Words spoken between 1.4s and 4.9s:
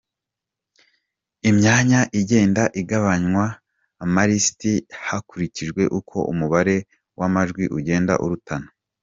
Imyanya igenda igabanywa amalisiti